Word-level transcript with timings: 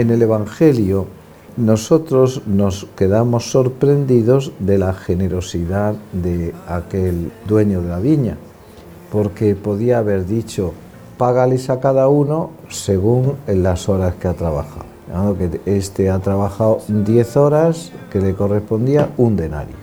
en 0.00 0.10
el 0.10 0.22
Evangelio 0.22 1.06
nosotros 1.56 2.42
nos 2.46 2.86
quedamos 2.96 3.50
sorprendidos 3.50 4.52
de 4.58 4.78
la 4.78 4.94
generosidad 4.94 5.94
de 6.12 6.54
aquel 6.66 7.32
dueño 7.46 7.82
de 7.82 7.88
la 7.88 7.98
viña, 7.98 8.36
porque 9.12 9.54
podía 9.54 9.98
haber 9.98 10.26
dicho, 10.26 10.72
págales 11.18 11.68
a 11.68 11.80
cada 11.80 12.08
uno 12.08 12.50
según 12.68 13.36
las 13.46 13.88
horas 13.88 14.14
que 14.14 14.28
ha 14.28 14.34
trabajado. 14.34 14.86
Que 15.36 15.60
este 15.66 16.08
ha 16.08 16.20
trabajado 16.20 16.80
10 16.86 17.36
horas, 17.36 17.92
que 18.10 18.20
le 18.20 18.34
correspondía 18.34 19.10
un 19.16 19.36
denario. 19.36 19.76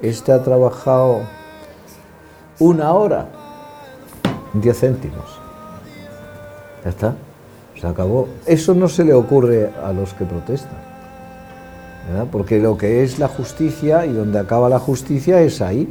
Este 0.00 0.32
ha 0.32 0.42
trabajado 0.42 1.22
una 2.60 2.92
hora, 2.92 3.28
10 4.54 4.78
céntimos. 4.78 5.40
Ya 6.84 6.90
está, 6.90 7.14
se 7.84 7.90
acabó. 7.90 8.28
Eso 8.46 8.74
no 8.74 8.88
se 8.88 9.04
le 9.04 9.12
ocurre 9.12 9.70
a 9.84 9.92
los 9.92 10.14
que 10.14 10.24
protestan. 10.24 10.78
Porque 12.30 12.58
lo 12.58 12.76
que 12.76 13.02
es 13.02 13.18
la 13.18 13.28
justicia 13.28 14.06
y 14.06 14.12
donde 14.12 14.38
acaba 14.38 14.68
la 14.68 14.78
justicia 14.78 15.40
es 15.40 15.60
ahí. 15.60 15.88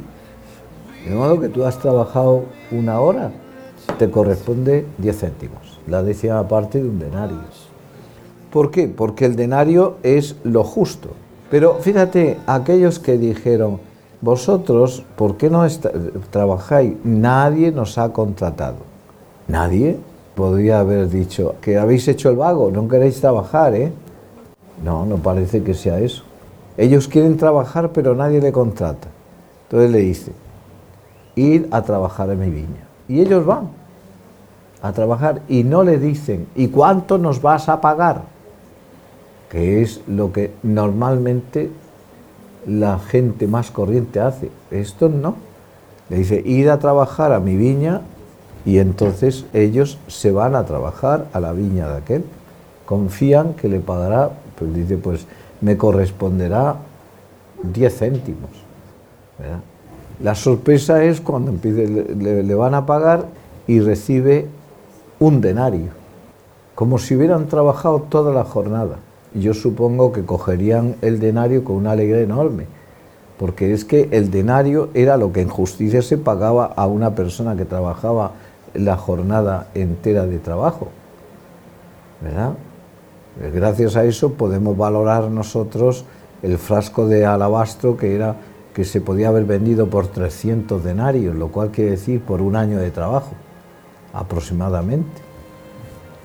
De 1.04 1.14
modo 1.14 1.40
que 1.40 1.48
tú 1.48 1.64
has 1.64 1.78
trabajado 1.78 2.44
una 2.70 3.00
hora, 3.00 3.30
te 3.98 4.10
corresponde 4.10 4.86
10 4.98 5.18
céntimos, 5.18 5.80
la 5.86 6.02
décima 6.02 6.46
parte 6.48 6.82
de 6.82 6.88
un 6.88 6.98
denario. 6.98 7.38
¿Por 8.50 8.70
qué? 8.70 8.88
Porque 8.88 9.26
el 9.26 9.36
denario 9.36 9.96
es 10.02 10.36
lo 10.44 10.64
justo. 10.64 11.10
Pero 11.50 11.74
fíjate, 11.80 12.38
aquellos 12.46 12.98
que 12.98 13.18
dijeron, 13.18 13.80
vosotros, 14.20 15.04
¿por 15.16 15.36
qué 15.36 15.50
no 15.50 15.66
trabajáis? 16.30 16.94
Nadie 17.04 17.70
nos 17.70 17.98
ha 17.98 18.12
contratado. 18.12 18.76
Nadie 19.46 19.98
podría 20.34 20.80
haber 20.80 21.08
dicho 21.08 21.54
que 21.60 21.78
habéis 21.78 22.08
hecho 22.08 22.30
el 22.30 22.36
vago, 22.36 22.70
no 22.70 22.88
queréis 22.88 23.20
trabajar, 23.20 23.74
¿eh? 23.74 23.92
No, 24.82 25.06
no 25.06 25.16
parece 25.18 25.62
que 25.62 25.74
sea 25.74 26.00
eso. 26.00 26.24
Ellos 26.76 27.06
quieren 27.06 27.36
trabajar, 27.36 27.92
pero 27.92 28.14
nadie 28.14 28.40
le 28.40 28.50
contrata. 28.50 29.08
Entonces 29.64 29.90
le 29.90 29.98
dice, 29.98 30.32
ir 31.36 31.68
a 31.70 31.82
trabajar 31.82 32.30
en 32.30 32.40
mi 32.40 32.50
viña. 32.50 32.88
Y 33.08 33.20
ellos 33.20 33.46
van 33.46 33.68
a 34.82 34.92
trabajar 34.92 35.42
y 35.48 35.62
no 35.62 35.84
le 35.84 35.98
dicen, 35.98 36.46
¿y 36.54 36.68
cuánto 36.68 37.18
nos 37.18 37.40
vas 37.40 37.68
a 37.68 37.80
pagar? 37.80 38.22
Que 39.48 39.82
es 39.82 40.00
lo 40.08 40.32
que 40.32 40.52
normalmente 40.62 41.70
la 42.66 42.98
gente 42.98 43.46
más 43.46 43.70
corriente 43.70 44.20
hace. 44.20 44.50
Esto 44.70 45.08
no. 45.08 45.36
Le 46.08 46.18
dice, 46.18 46.42
ir 46.44 46.70
a 46.70 46.78
trabajar 46.78 47.32
a 47.32 47.40
mi 47.40 47.56
viña 47.56 48.02
y 48.64 48.78
entonces 48.78 49.44
ellos 49.52 49.98
se 50.08 50.30
van 50.32 50.54
a 50.54 50.64
trabajar 50.64 51.26
a 51.32 51.40
la 51.40 51.52
viña 51.52 51.88
de 51.88 51.96
aquel. 51.98 52.24
Confían 52.86 53.54
que 53.54 53.68
le 53.68 53.80
pagará 53.80 54.30
pues 54.58 54.74
dice, 54.74 54.96
pues 54.96 55.26
me 55.60 55.76
corresponderá 55.76 56.76
10 57.62 57.96
céntimos. 57.96 58.50
La 60.22 60.34
sorpresa 60.34 61.02
es 61.04 61.20
cuando 61.20 61.50
empiece, 61.50 61.86
le, 61.86 62.54
van 62.54 62.74
a 62.74 62.86
pagar 62.86 63.26
y 63.66 63.80
recibe 63.80 64.46
un 65.18 65.40
denario, 65.40 65.88
como 66.74 66.98
si 66.98 67.16
hubieran 67.16 67.46
trabajado 67.48 68.02
toda 68.02 68.32
la 68.32 68.44
jornada. 68.44 68.96
Yo 69.34 69.54
supongo 69.54 70.12
que 70.12 70.24
cogerían 70.24 70.94
el 71.02 71.18
denario 71.18 71.64
con 71.64 71.76
una 71.76 71.92
alegría 71.92 72.20
enorme, 72.20 72.66
porque 73.38 73.72
es 73.72 73.84
que 73.84 74.08
el 74.12 74.30
denario 74.30 74.90
era 74.94 75.16
lo 75.16 75.32
que 75.32 75.40
en 75.40 75.48
justicia 75.48 76.02
se 76.02 76.16
pagaba 76.16 76.66
a 76.66 76.86
una 76.86 77.16
persona 77.16 77.56
que 77.56 77.64
trabajaba 77.64 78.32
la 78.74 78.96
jornada 78.96 79.68
entera 79.74 80.26
de 80.26 80.38
trabajo. 80.38 80.88
¿Verdad? 82.20 82.54
Eh, 83.40 83.50
gracias 83.54 83.96
a 83.96 84.04
eso 84.04 84.34
podemos 84.34 84.76
valorar 84.76 85.30
nosotros 85.30 86.04
el 86.42 86.58
frasco 86.58 87.08
de 87.08 87.24
alabastro 87.24 87.96
que 87.96 88.14
era 88.14 88.36
que 88.74 88.84
se 88.84 89.00
podía 89.00 89.28
haber 89.28 89.44
vendido 89.44 89.88
por 89.88 90.08
300 90.08 90.82
denarios, 90.82 91.36
lo 91.36 91.48
cual 91.48 91.70
quiere 91.70 91.92
decir 91.92 92.20
por 92.20 92.42
un 92.42 92.56
año 92.56 92.78
de 92.78 92.90
trabajo, 92.90 93.30
aproximadamente. 94.12 95.22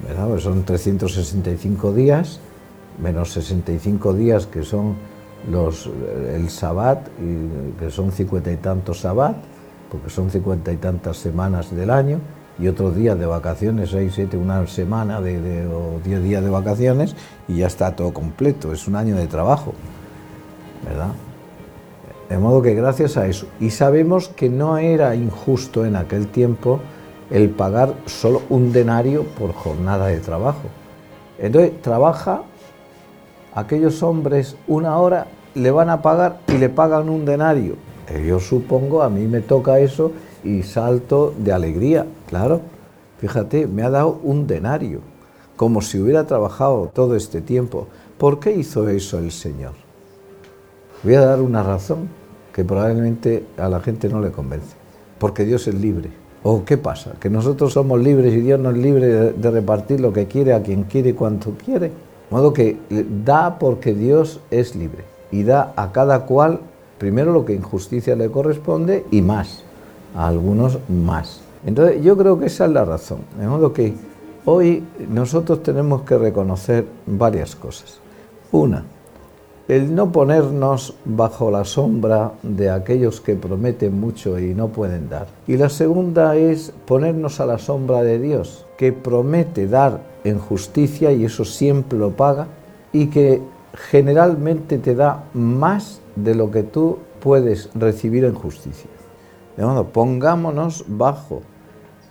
¿Verdad? 0.07 0.27
Pues 0.29 0.43
son 0.43 0.63
365 0.63 1.93
días, 1.93 2.39
menos 3.01 3.31
65 3.33 4.13
días 4.13 4.47
que 4.47 4.63
son 4.63 4.95
los, 5.49 5.89
el 6.33 6.49
sabbat, 6.49 7.07
que 7.79 7.91
son 7.91 8.11
cincuenta 8.11 8.51
y 8.51 8.57
tantos 8.57 9.01
sabbat, 9.01 9.35
porque 9.91 10.09
son 10.09 10.31
cincuenta 10.31 10.71
y 10.71 10.77
tantas 10.77 11.17
semanas 11.17 11.73
del 11.75 11.91
año, 11.91 12.19
y 12.59 12.67
otros 12.67 12.95
días 12.95 13.17
de 13.17 13.25
vacaciones, 13.25 13.89
6, 13.91 14.11
7, 14.13 14.37
una 14.37 14.67
semana 14.67 15.21
de, 15.21 15.65
o 15.67 15.99
10 16.03 16.23
días 16.23 16.43
de 16.43 16.49
vacaciones 16.49 17.15
y 17.47 17.57
ya 17.57 17.67
está 17.67 17.95
todo 17.95 18.13
completo, 18.13 18.73
es 18.73 18.87
un 18.87 18.95
año 18.95 19.15
de 19.15 19.27
trabajo, 19.27 19.73
¿verdad? 20.85 21.11
De 22.29 22.37
modo 22.37 22.61
que 22.61 22.75
gracias 22.75 23.17
a 23.17 23.27
eso, 23.27 23.47
y 23.59 23.71
sabemos 23.71 24.29
que 24.29 24.49
no 24.49 24.77
era 24.77 25.15
injusto 25.15 25.85
en 25.85 25.95
aquel 25.95 26.27
tiempo 26.27 26.79
el 27.31 27.49
pagar 27.49 27.93
solo 28.05 28.41
un 28.49 28.71
denario 28.71 29.23
por 29.23 29.53
jornada 29.53 30.07
de 30.07 30.19
trabajo. 30.19 30.67
Entonces, 31.39 31.81
trabaja 31.81 32.41
aquellos 33.53 34.03
hombres 34.03 34.57
una 34.67 34.97
hora, 34.97 35.27
le 35.55 35.71
van 35.71 35.89
a 35.89 36.01
pagar 36.01 36.39
y 36.47 36.57
le 36.57 36.69
pagan 36.69 37.09
un 37.09 37.25
denario. 37.25 37.75
Yo 38.25 38.39
supongo, 38.39 39.03
a 39.03 39.09
mí 39.09 39.27
me 39.27 39.41
toca 39.41 39.79
eso 39.79 40.11
y 40.43 40.63
salto 40.63 41.33
de 41.37 41.51
alegría, 41.51 42.05
claro. 42.29 42.61
Fíjate, 43.19 43.67
me 43.67 43.83
ha 43.83 43.89
dado 43.89 44.19
un 44.23 44.47
denario, 44.47 45.01
como 45.57 45.81
si 45.81 45.99
hubiera 45.99 46.25
trabajado 46.25 46.89
todo 46.93 47.15
este 47.15 47.41
tiempo. 47.41 47.87
¿Por 48.17 48.39
qué 48.39 48.55
hizo 48.55 48.87
eso 48.87 49.19
el 49.19 49.31
Señor? 49.31 49.73
Voy 51.03 51.15
a 51.15 51.21
dar 51.21 51.41
una 51.41 51.63
razón 51.63 52.07
que 52.53 52.63
probablemente 52.63 53.45
a 53.57 53.67
la 53.67 53.81
gente 53.81 54.07
no 54.07 54.21
le 54.21 54.31
convence. 54.31 54.75
Porque 55.17 55.43
Dios 55.43 55.67
es 55.67 55.75
libre. 55.75 56.09
¿O 56.43 56.63
qué 56.63 56.77
pasa? 56.77 57.13
¿Que 57.19 57.29
nosotros 57.29 57.73
somos 57.73 57.99
libres 57.99 58.33
y 58.33 58.39
Dios 58.39 58.59
no 58.59 58.69
es 58.69 58.77
libre 58.77 59.07
de, 59.33 59.51
repartir 59.51 59.99
lo 59.99 60.13
que 60.13 60.27
quiere 60.27 60.53
a 60.53 60.63
quien 60.63 60.83
quiere 60.83 61.09
y 61.09 61.13
cuanto 61.13 61.51
quiere? 61.51 61.87
De 61.87 61.93
modo 62.31 62.53
que 62.53 62.77
da 63.25 63.59
porque 63.59 63.93
Dios 63.93 64.39
es 64.49 64.75
libre 64.75 65.03
y 65.31 65.43
da 65.43 65.73
a 65.75 65.91
cada 65.91 66.25
cual 66.25 66.61
primero 66.97 67.33
lo 67.33 67.43
que 67.43 67.55
en 67.55 67.61
justicia 67.61 68.15
le 68.15 68.31
corresponde 68.31 69.05
y 69.11 69.21
más 69.21 69.63
a 70.15 70.27
algunos 70.27 70.79
más. 70.87 71.41
Entonces 71.65 72.03
yo 72.03 72.17
creo 72.17 72.39
que 72.39 72.45
esa 72.45 72.65
es 72.65 72.71
la 72.71 72.85
razón. 72.85 73.19
De 73.39 73.47
modo 73.47 73.73
que 73.73 73.93
hoy 74.45 74.83
nosotros 75.09 75.63
tenemos 75.63 76.03
que 76.03 76.17
reconocer 76.17 76.85
varias 77.05 77.55
cosas. 77.55 77.99
Una, 78.51 78.83
el 79.67 79.93
no 79.93 80.11
ponernos 80.11 80.95
bajo 81.05 81.51
la 81.51 81.63
sombra 81.63 82.31
de 82.41 82.71
aquellos 82.71 83.21
que 83.21 83.35
prometen 83.35 83.99
mucho 83.99 84.39
y 84.39 84.55
no 84.55 84.69
pueden 84.69 85.09
dar. 85.09 85.27
Y 85.45 85.57
la 85.57 85.69
segunda 85.69 86.35
es 86.35 86.73
ponernos 86.85 87.39
a 87.39 87.45
la 87.45 87.59
sombra 87.59 88.01
de 88.01 88.17
Dios, 88.17 88.65
que 88.77 88.91
promete 88.93 89.67
dar 89.67 90.01
en 90.23 90.39
justicia 90.39 91.11
y 91.11 91.25
eso 91.25 91.45
siempre 91.45 91.99
lo 91.99 92.11
paga 92.11 92.47
y 92.91 93.07
que 93.07 93.41
generalmente 93.91 94.79
te 94.79 94.95
da 94.95 95.25
más 95.35 96.01
de 96.15 96.33
lo 96.33 96.49
que 96.49 96.63
tú 96.63 96.97
puedes 97.19 97.69
recibir 97.75 98.25
en 98.25 98.33
justicia. 98.33 98.89
Pongámonos 99.91 100.85
bajo 100.87 101.41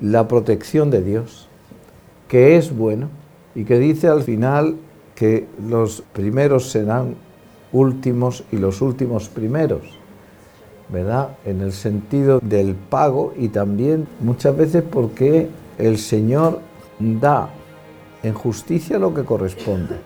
la 0.01 0.29
protección 0.29 0.91
de 0.91 1.03
Dios, 1.03 1.49
que 2.29 2.57
es 2.57 2.77
bueno 2.77 3.09
y 3.55 3.65
que 3.65 3.79
dice 3.79 4.09
al 4.09 4.23
final 4.23 4.77
que 5.15 5.47
los 5.67 6.03
primeros 6.13 6.71
serán 6.71 7.15
últimos 7.73 8.45
y 8.53 8.57
los 8.57 8.83
últimos 8.83 9.29
primeros, 9.29 9.81
¿verdad? 10.91 11.31
En 11.47 11.63
el 11.63 11.73
sentido 11.73 12.39
del 12.41 12.75
pago 12.75 13.33
y 13.37 13.49
también 13.49 14.07
muchas 14.21 14.55
veces 14.55 14.83
porque 14.83 15.49
el 15.79 15.97
Señor 15.97 16.61
da 16.99 17.49
en 18.23 18.35
justicia 18.35 18.99
lo 18.99 19.15
que 19.15 19.25
corresponde 19.25 19.97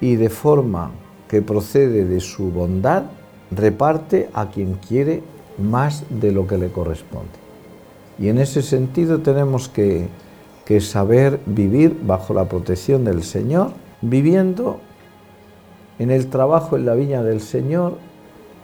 y 0.00 0.16
de 0.16 0.30
forma 0.30 0.92
que 1.28 1.42
procede 1.42 2.06
de 2.06 2.20
su 2.20 2.50
bondad 2.50 3.04
reparte 3.50 4.30
a 4.32 4.48
quien 4.50 4.74
quiere 4.74 5.22
más 5.58 6.04
de 6.10 6.32
lo 6.32 6.46
que 6.46 6.58
le 6.58 6.68
corresponde. 6.68 7.46
Y 8.18 8.28
en 8.28 8.38
ese 8.38 8.62
sentido 8.62 9.20
tenemos 9.20 9.68
que, 9.68 10.08
saber 10.80 11.38
vivir 11.46 11.96
bajo 12.02 12.34
la 12.34 12.46
protección 12.46 13.04
del 13.04 13.22
Señor, 13.22 13.70
viviendo 14.02 14.80
en 15.98 16.10
el 16.10 16.26
trabajo 16.26 16.76
en 16.76 16.86
la 16.86 16.94
viña 16.94 17.22
del 17.22 17.40
Señor, 17.40 17.98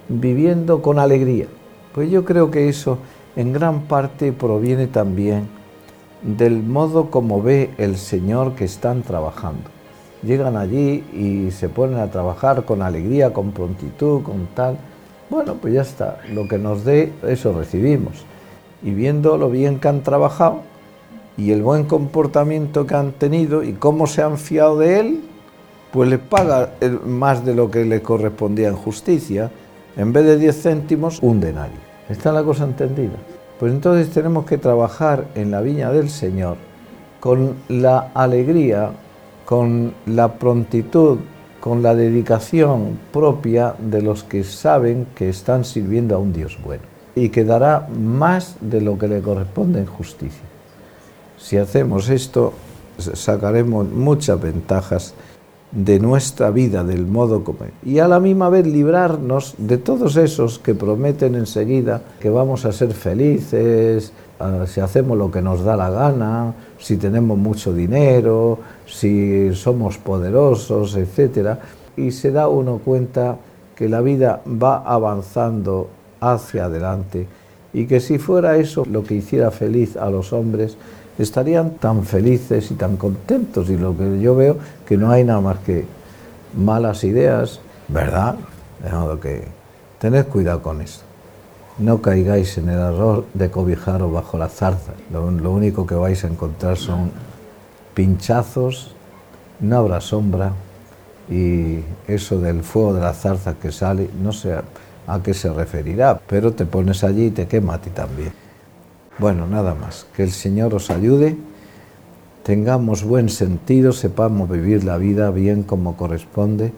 viviendo 0.08 0.82
con 0.82 0.98
alegría. 0.98 1.46
Pues 1.94 2.10
yo 2.10 2.24
creo 2.24 2.50
que 2.50 2.68
eso 2.68 2.98
en 3.36 3.52
gran 3.52 3.82
parte 3.82 4.32
proviene 4.32 4.88
también 4.88 5.46
del 6.22 6.62
modo 6.62 7.10
como 7.10 7.40
ve 7.40 7.70
el 7.78 7.96
Señor 7.96 8.54
que 8.54 8.64
están 8.64 9.02
trabajando. 9.02 9.70
Llegan 10.24 10.56
allí 10.56 11.04
y 11.12 11.52
se 11.52 11.68
ponen 11.68 11.98
a 11.98 12.10
trabajar 12.10 12.64
con 12.64 12.82
alegría, 12.82 13.32
con 13.32 13.52
prontitud, 13.52 14.22
con 14.22 14.46
tal 14.54 14.76
bueno, 15.32 15.54
pues 15.54 15.72
ya 15.72 15.80
está, 15.80 16.18
lo 16.30 16.46
que 16.46 16.58
nos 16.58 16.84
dé, 16.84 17.10
eso 17.26 17.54
recibimos. 17.54 18.24
Y 18.82 18.90
viendo 18.90 19.38
lo 19.38 19.48
bien 19.48 19.78
que 19.78 19.88
han 19.88 20.02
trabajado 20.02 20.60
y 21.38 21.52
el 21.52 21.62
buen 21.62 21.84
comportamiento 21.84 22.86
que 22.86 22.94
han 22.94 23.12
tenido 23.12 23.62
y 23.62 23.72
cómo 23.72 24.06
se 24.06 24.20
han 24.22 24.36
fiado 24.36 24.78
de 24.78 25.00
él, 25.00 25.20
pues 25.90 26.10
le 26.10 26.18
paga 26.18 26.74
más 27.06 27.46
de 27.46 27.54
lo 27.54 27.70
que 27.70 27.86
le 27.86 28.02
correspondía 28.02 28.68
en 28.68 28.76
justicia, 28.76 29.50
en 29.96 30.12
vez 30.12 30.26
de 30.26 30.36
10 30.36 30.62
céntimos, 30.62 31.18
un 31.22 31.40
denario. 31.40 31.80
¿Está 32.10 32.30
la 32.30 32.42
cosa 32.42 32.64
entendida? 32.64 33.16
Pues 33.58 33.72
entonces 33.72 34.10
tenemos 34.10 34.44
que 34.44 34.58
trabajar 34.58 35.28
en 35.34 35.50
la 35.50 35.62
viña 35.62 35.90
del 35.90 36.10
Señor 36.10 36.58
con 37.20 37.54
la 37.68 38.10
alegría, 38.12 38.90
con 39.46 39.94
la 40.04 40.34
prontitud, 40.34 41.20
con 41.62 41.80
la 41.80 41.94
dedicación 41.94 42.98
propia 43.12 43.76
de 43.78 44.02
los 44.02 44.24
que 44.24 44.42
saben 44.42 45.06
que 45.14 45.28
están 45.28 45.64
sirviendo 45.64 46.16
a 46.16 46.18
un 46.18 46.32
Dios 46.32 46.58
bueno 46.60 46.82
y 47.14 47.28
que 47.28 47.44
dará 47.44 47.86
más 47.88 48.56
de 48.60 48.80
lo 48.80 48.98
que 48.98 49.06
le 49.06 49.20
corresponde 49.20 49.78
en 49.78 49.86
justicia. 49.86 50.42
Si 51.38 51.58
hacemos 51.58 52.08
esto, 52.08 52.52
sacaremos 52.98 53.88
muchas 53.88 54.42
ventajas 54.42 55.14
de 55.72 55.98
nuestra 55.98 56.50
vida 56.50 56.84
del 56.84 57.06
modo 57.06 57.44
como 57.44 57.60
y 57.84 57.98
a 57.98 58.06
la 58.06 58.20
misma 58.20 58.50
vez 58.50 58.66
librarnos 58.66 59.54
de 59.56 59.78
todos 59.78 60.16
esos 60.16 60.58
que 60.58 60.74
prometen 60.74 61.34
enseguida 61.34 62.02
que 62.20 62.28
vamos 62.28 62.66
a 62.66 62.72
ser 62.72 62.92
felices 62.92 64.12
si 64.66 64.80
hacemos 64.80 65.16
lo 65.16 65.30
que 65.30 65.42
nos 65.42 65.62
da 65.62 65.76
la 65.76 65.90
gana, 65.90 66.54
si 66.78 66.96
tenemos 66.96 67.38
mucho 67.38 67.72
dinero, 67.72 68.58
si 68.86 69.54
somos 69.54 69.98
poderosos, 69.98 70.96
etcétera, 70.96 71.58
y 71.96 72.10
se 72.10 72.30
da 72.30 72.48
uno 72.48 72.78
cuenta 72.78 73.36
que 73.76 73.88
la 73.88 74.00
vida 74.00 74.42
va 74.46 74.82
avanzando 74.84 75.88
hacia 76.20 76.66
adelante 76.66 77.26
y 77.72 77.86
que 77.86 78.00
si 78.00 78.18
fuera 78.18 78.56
eso 78.56 78.84
lo 78.90 79.02
que 79.02 79.14
hiciera 79.14 79.50
feliz 79.50 79.96
a 79.96 80.10
los 80.10 80.32
hombres, 80.32 80.76
estarían 81.18 81.72
tan 81.74 82.04
felices 82.04 82.70
y 82.70 82.74
tan 82.74 82.96
contentos. 82.96 83.68
Y 83.70 83.76
lo 83.76 83.96
que 83.96 84.20
yo 84.20 84.34
veo 84.34 84.56
que 84.86 84.96
no 84.96 85.10
hay 85.10 85.24
nada 85.24 85.40
más 85.40 85.58
que 85.58 85.84
malas 86.56 87.04
ideas, 87.04 87.60
¿verdad? 87.88 88.36
De 88.82 88.90
modo 88.90 89.20
que 89.20 89.44
tened 89.98 90.26
cuidado 90.26 90.62
con 90.62 90.80
eso. 90.80 91.02
No 91.78 92.02
caigáis 92.02 92.58
en 92.58 92.68
el 92.68 92.78
error 92.78 93.24
de 93.34 93.50
cobijaros 93.50 94.12
bajo 94.12 94.38
la 94.38 94.48
zarza. 94.48 94.92
Lo, 95.12 95.30
lo 95.30 95.52
único 95.52 95.86
que 95.86 95.94
vais 95.94 96.22
a 96.24 96.28
encontrar 96.28 96.76
son 96.76 97.10
pinchazos, 97.94 98.94
no 99.60 99.78
habrá 99.78 100.00
sombra 100.00 100.52
y 101.30 101.80
eso 102.08 102.40
del 102.40 102.62
fuego 102.62 102.94
de 102.94 103.00
la 103.00 103.14
zarza 103.14 103.54
que 103.54 103.72
sale, 103.72 104.10
no 104.20 104.32
sé 104.32 104.54
a 105.06 105.20
qué 105.22 105.34
se 105.34 105.52
referirá, 105.52 106.20
pero 106.26 106.52
te 106.52 106.66
pones 106.66 107.04
allí 107.04 107.26
y 107.26 107.30
te 107.30 107.46
quema 107.46 107.74
a 107.74 107.78
ti 107.80 107.90
también. 107.90 108.41
Bueno, 109.18 109.46
nada 109.46 109.74
más. 109.74 110.06
Que 110.16 110.22
el 110.22 110.30
Señor 110.30 110.74
os 110.74 110.90
ayude, 110.90 111.36
tengamos 112.42 113.04
buen 113.04 113.28
sentido, 113.28 113.92
sepamos 113.92 114.48
vivir 114.48 114.84
la 114.84 114.96
vida 114.96 115.30
bien 115.30 115.62
como 115.62 115.96
corresponde, 115.96 116.72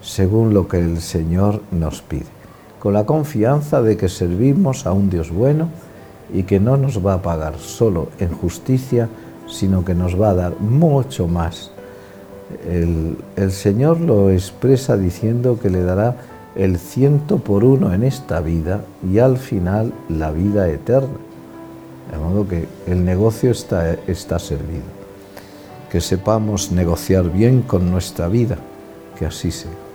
según 0.00 0.54
lo 0.54 0.68
que 0.68 0.78
el 0.78 1.00
Señor 1.00 1.62
nos 1.72 2.00
pide, 2.00 2.26
con 2.78 2.94
la 2.94 3.04
confianza 3.04 3.82
de 3.82 3.96
que 3.96 4.08
servimos 4.08 4.86
a 4.86 4.92
un 4.92 5.10
Dios 5.10 5.30
bueno 5.30 5.68
y 6.32 6.44
que 6.44 6.60
no 6.60 6.76
nos 6.76 7.04
va 7.04 7.14
a 7.14 7.22
pagar 7.22 7.58
solo 7.58 8.08
en 8.18 8.30
justicia, 8.30 9.08
sino 9.48 9.84
que 9.84 9.94
nos 9.94 10.18
va 10.18 10.30
a 10.30 10.34
dar 10.34 10.60
mucho 10.60 11.26
más. 11.26 11.72
El, 12.68 13.18
el 13.36 13.50
Señor 13.50 14.00
lo 14.00 14.30
expresa 14.30 14.96
diciendo 14.96 15.58
que 15.60 15.70
le 15.70 15.82
dará 15.82 16.16
el 16.54 16.78
ciento 16.78 17.38
por 17.38 17.64
uno 17.64 17.92
en 17.92 18.04
esta 18.04 18.40
vida 18.40 18.80
y 19.08 19.18
al 19.18 19.38
final 19.38 19.92
la 20.08 20.30
vida 20.30 20.68
eterna. 20.68 21.29
De 22.10 22.18
modo 22.18 22.46
que 22.46 22.66
el 22.86 23.04
negocio 23.04 23.50
está, 23.50 23.92
está 24.06 24.38
servido. 24.38 24.82
Que 25.90 26.00
sepamos 26.00 26.72
negociar 26.72 27.30
bien 27.30 27.62
con 27.62 27.90
nuestra 27.90 28.28
vida, 28.28 28.58
que 29.18 29.26
así 29.26 29.50
sea. 29.50 29.89